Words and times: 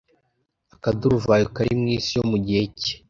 akaduruvayo 0.75 1.45
kari 1.55 1.73
mu 1.79 1.87
isi 1.95 2.11
yo 2.17 2.23
mu 2.31 2.37
gihe 2.45 2.63
cye 2.79 2.93